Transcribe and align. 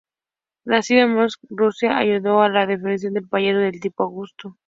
Nacido 0.65 1.01
en 1.03 1.13
Moscú, 1.13 1.45
Rusia, 1.51 1.95
ayudó 1.95 2.41
a 2.41 2.49
la 2.49 2.65
redefinición 2.65 3.13
del 3.13 3.27
payaso 3.29 3.59
de 3.59 3.71
tipo 3.73 4.01
Augusto. 4.01 4.57